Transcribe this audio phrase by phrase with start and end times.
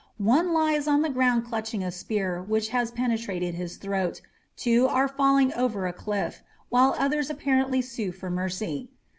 [0.17, 4.19] One lies on the ground clutching a spear which has penetrated his throat,
[4.57, 8.89] two are falling over a cliff, while others apparently sue for mercy.